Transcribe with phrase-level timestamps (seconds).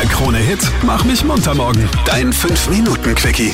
[0.00, 1.86] Der Krone-Hit Mach mich munter morgen.
[2.06, 3.52] Dein 5-Minuten-Quickie.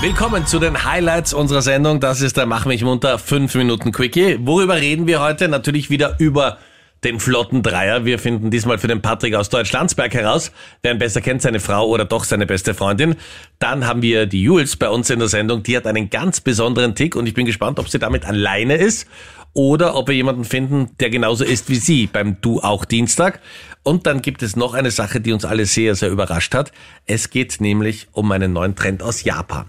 [0.00, 2.00] Willkommen zu den Highlights unserer Sendung.
[2.00, 4.38] Das ist der Mach mich munter 5 Minuten Quickie.
[4.40, 5.46] Worüber reden wir heute?
[5.46, 6.58] Natürlich wieder über
[7.04, 8.04] den flotten Dreier.
[8.04, 10.50] Wir finden diesmal für den Patrick aus Deutschlandsberg heraus,
[10.82, 13.14] wer ihn besser kennt, seine Frau oder doch seine beste Freundin.
[13.60, 15.62] Dann haben wir die Jules bei uns in der Sendung.
[15.62, 19.06] Die hat einen ganz besonderen Tick und ich bin gespannt, ob sie damit alleine ist
[19.54, 23.40] oder ob wir jemanden finden, der genauso ist wie sie beim Du auch Dienstag.
[23.84, 26.72] Und dann gibt es noch eine Sache, die uns alle sehr, sehr überrascht hat.
[27.06, 29.66] Es geht nämlich um einen neuen Trend aus Japan.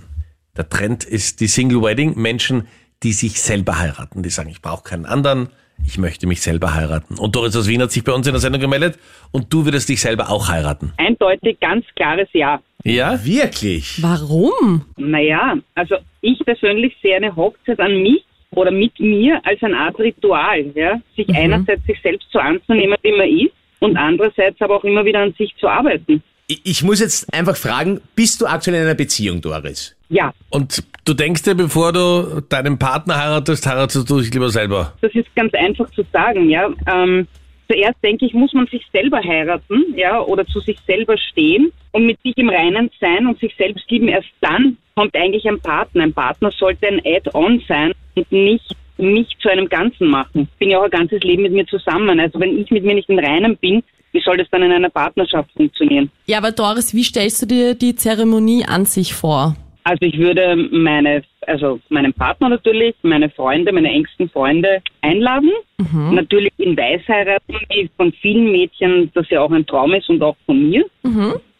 [0.58, 2.14] Der Trend ist die Single Wedding.
[2.16, 2.68] Menschen,
[3.04, 4.24] die sich selber heiraten.
[4.24, 5.50] Die sagen, ich brauche keinen anderen.
[5.86, 7.20] Ich möchte mich selber heiraten.
[7.20, 8.98] Und Doris aus Wien hat sich bei uns in der Sendung gemeldet.
[9.32, 10.94] Und du würdest dich selber auch heiraten.
[10.98, 12.62] Eindeutig ganz klares Ja.
[12.84, 13.24] Ja?
[13.24, 14.02] Wirklich?
[14.02, 14.86] Warum?
[14.96, 18.25] Naja, also ich persönlich sehe eine Hochzeit an mich
[18.56, 21.00] oder mit mir als eine Art Ritual, ja.
[21.16, 25.20] Sich einerseits sich selbst so anzunehmen, wie man ist und andererseits aber auch immer wieder
[25.20, 26.24] an sich zu arbeiten.
[26.48, 29.96] Ich ich muss jetzt einfach fragen, bist du aktuell in einer Beziehung, Doris?
[30.10, 34.94] Ja, Und du denkst dir, bevor du deinen Partner heiratest, heiratest du dich lieber selber.
[35.02, 36.70] das ist ganz einfach zu sagen, ja.
[36.88, 37.28] Ähm,
[37.68, 42.06] zuerst denke ich, muss man sich selber heiraten, ja, oder zu sich selber stehen und
[42.06, 44.08] mit sich im Reinen sein und sich selbst lieben.
[44.08, 46.04] Erst dann kommt eigentlich ein Partner.
[46.04, 50.48] Ein Partner sollte ein Add-on sein und nicht mich zu einem Ganzen machen.
[50.52, 52.20] Ich bin ja auch ein ganzes Leben mit mir zusammen.
[52.20, 54.90] Also wenn ich mit mir nicht im Reinen bin, wie soll das dann in einer
[54.90, 56.10] Partnerschaft funktionieren?
[56.26, 59.56] Ja, aber Doris, wie stellst du dir die Zeremonie an sich vor?
[59.84, 65.52] Also ich würde meine, also meinen Partner natürlich, meine Freunde, meine engsten Freunde einladen.
[66.14, 70.22] Natürlich in Weiß heiraten, wie von vielen Mädchen das ja auch ein Traum ist und
[70.22, 70.86] auch von mir.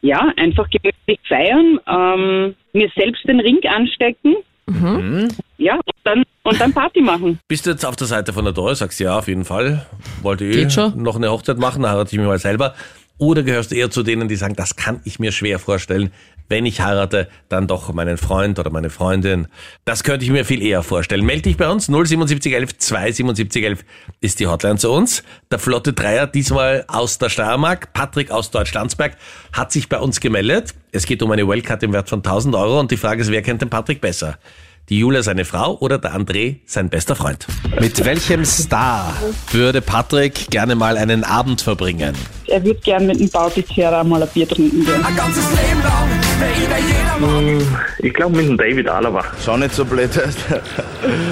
[0.02, 4.36] Ja, einfach gemütlich feiern, ähm, mir selbst den Ring anstecken.
[5.58, 7.40] Ja, und dann, und dann Party machen.
[7.48, 9.86] Bist du jetzt auf der Seite von der Doris, sagst ja, auf jeden Fall.
[10.22, 11.02] Wollte eh Geht schon.
[11.02, 12.74] noch eine Hochzeit machen, dann heirate ich mich mal selber.
[13.18, 16.12] Oder gehörst du eher zu denen, die sagen, das kann ich mir schwer vorstellen.
[16.48, 19.48] Wenn ich heirate, dann doch meinen Freund oder meine Freundin.
[19.84, 21.26] Das könnte ich mir viel eher vorstellen.
[21.26, 21.86] Meld dich bei uns.
[21.88, 23.86] 07711 27711
[24.22, 25.24] ist die Hotline zu uns.
[25.52, 27.94] Der flotte Dreier, diesmal aus der Steiermark.
[27.94, 29.18] Patrick aus Deutschlandsberg
[29.54, 30.74] hat sich bei uns gemeldet.
[30.92, 33.42] Es geht um eine Wellcard im Wert von 1000 Euro und die Frage ist, wer
[33.42, 34.38] kennt den Patrick besser?
[34.90, 37.48] Die Julia seine Frau oder der André sein bester Freund?
[37.80, 39.14] Mit welchem Star
[39.52, 42.14] würde Patrick gerne mal einen Abend verbringen?
[42.46, 45.06] Er würde gern mit dem Bautizierer mal ein Bier trinken gehen.
[48.00, 49.24] Ich glaube mit dem David Alaba.
[49.44, 50.10] Schau nicht so blöd.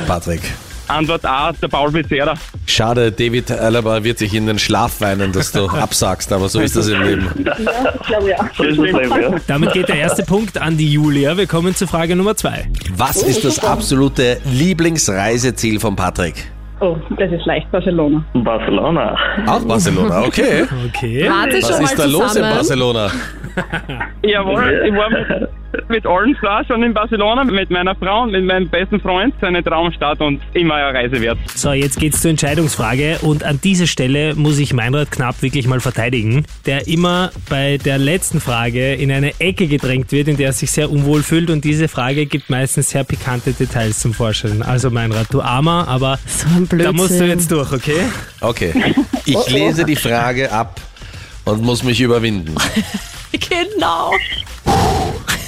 [0.08, 0.42] Patrick.
[0.88, 2.34] Antwort A, der Paul Becerra.
[2.68, 6.76] Schade, David Alaba wird sich in den Schlaf weinen, dass du absagst, aber so ist
[6.76, 7.28] das im Leben.
[8.58, 9.36] So ist das Leben, ja.
[9.48, 11.38] Damit geht der erste Punkt an die Julia.
[11.38, 12.68] Wir kommen zu Frage Nummer zwei.
[12.96, 16.36] Was ist das absolute Lieblingsreiseziel von Patrick?
[16.82, 18.26] Oh, das ist leicht, Barcelona.
[18.34, 19.16] Barcelona.
[19.48, 20.66] Auch Barcelona, okay.
[20.90, 21.30] Okay.
[21.30, 22.42] Warte Was schon mal ist da los in.
[22.42, 23.12] Barcelona?
[24.22, 25.50] Jawohl, ich war mit,
[25.90, 29.34] mit allen Stars schon in Barcelona, mit meiner Frau und mit meinem besten Freund.
[29.42, 31.38] Seine Traumstadt und immer eine Reise wert.
[31.56, 35.80] So, jetzt geht's zur Entscheidungsfrage und an dieser Stelle muss ich Meinrad Knapp wirklich mal
[35.80, 40.54] verteidigen, der immer bei der letzten Frage in eine Ecke gedrängt wird, in der er
[40.54, 44.62] sich sehr unwohl fühlt und diese Frage gibt meistens sehr pikante Details zum Vorstellen.
[44.62, 46.80] Also Meinrad, du Armer, aber So ein Blödsinn.
[46.80, 48.02] da musst du jetzt durch, okay?
[48.42, 48.74] Okay.
[49.26, 50.80] Ich lese die Frage ab
[51.46, 52.56] und muss mich überwinden.
[53.50, 54.12] Genau.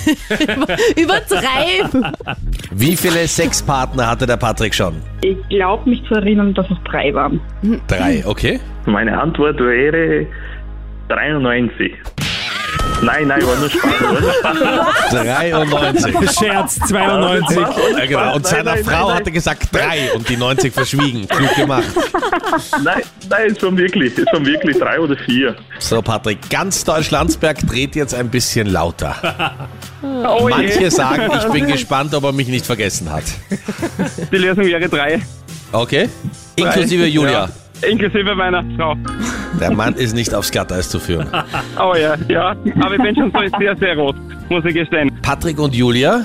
[0.96, 2.16] Übertreib.
[2.72, 4.96] Wie viele Sexpartner hatte der Patrick schon?
[5.22, 7.40] Ich glaube mich zu erinnern, dass es drei waren.
[7.88, 8.60] Drei, okay.
[8.86, 10.26] Meine Antwort wäre
[11.10, 11.94] 93.
[13.02, 14.02] Nein, nein, war nur Spaß.
[14.02, 15.10] War nur Spaß.
[15.12, 16.32] 93.
[16.32, 17.58] Scherz, 92.
[17.98, 18.36] Ja, genau.
[18.36, 21.28] Und seiner nein, Frau nein, hat er gesagt drei und die 90 verschwiegen.
[21.28, 21.84] Klug gemacht.
[22.84, 25.56] Nein, nein, es waren wirklich, es waren wirklich drei oder vier.
[25.80, 29.16] So, Patrick, ganz Deutschlandsberg dreht jetzt ein bisschen lauter.
[30.02, 30.90] Oh Manche je.
[30.90, 33.24] sagen, ich bin gespannt, ob er mich nicht vergessen hat.
[34.32, 35.22] Die Lösung wäre drei.
[35.72, 36.10] Okay?
[36.56, 37.50] Inklusive Julia.
[37.82, 37.90] Ja.
[37.90, 38.96] Inklusive meiner Frau.
[39.60, 41.28] Der Mann ist nicht aufs Glatteis zu führen.
[41.80, 42.56] Oh ja, ja.
[42.82, 44.16] Aber ich bin schon so sehr, sehr rot,
[44.50, 45.12] muss ich gestehen.
[45.22, 46.22] Patrick und Julia,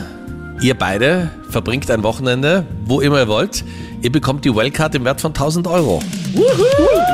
[0.61, 3.64] ihr beide verbringt ein Wochenende, wo immer ihr wollt.
[4.02, 6.00] Ihr bekommt die Wellcard im Wert von 1000 Euro.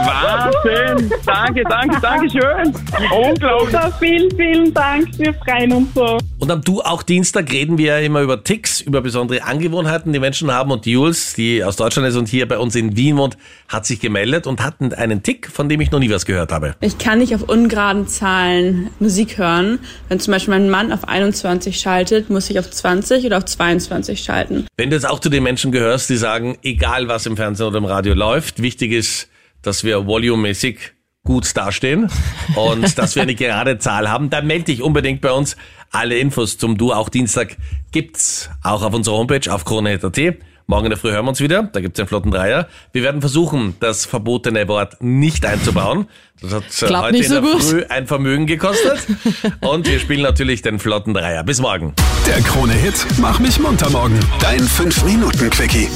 [0.04, 1.10] Wahnsinn!
[1.24, 2.72] Danke, danke, danke schön!
[3.10, 3.76] Unglaublich!
[3.98, 5.08] vielen, vielen Dank.
[5.18, 6.18] Wir freuen uns so.
[6.38, 10.18] Und am Du auch Dienstag reden wir ja immer über Ticks, über besondere Angewohnheiten, die
[10.18, 10.70] Menschen haben.
[10.70, 13.38] Und Jules, die aus Deutschland ist und hier bei uns in Wien wohnt,
[13.68, 16.76] hat sich gemeldet und hat einen Tick, von dem ich noch nie was gehört habe.
[16.82, 19.78] Ich kann nicht auf ungeraden Zahlen Musik hören.
[20.10, 24.20] Wenn zum Beispiel mein Mann auf 21 schaltet, muss ich auf 20 oder auf 22
[24.22, 24.66] schalten.
[24.76, 27.78] Wenn du jetzt auch zu den Menschen gehörst, die sagen, egal was im Fernsehen oder
[27.78, 29.28] im Radio läuft, wichtig ist,
[29.62, 30.92] dass wir volumemäßig
[31.26, 32.08] gut dastehen
[32.54, 35.56] und dass wir eine gerade Zahl haben, dann melde dich unbedingt bei uns.
[35.90, 37.56] Alle Infos zum Du auch Dienstag
[37.92, 40.20] gibt's auch auf unserer Homepage auf krone.at.
[40.68, 41.62] Morgen in der Früh hören wir uns wieder.
[41.62, 42.66] Da gibt's den flotten Dreier.
[42.92, 46.08] Wir werden versuchen, das verbotene Wort nicht einzubauen.
[46.42, 47.62] Das hat äh, Klappt heute nicht in so der gut.
[47.62, 49.06] Früh ein Vermögen gekostet.
[49.60, 51.44] Und wir spielen natürlich den flotten Dreier.
[51.44, 51.94] Bis morgen.
[52.26, 54.18] Der Krone-Hit Mach mich munter morgen.
[54.40, 55.88] Dein 5-Minuten-Quickie.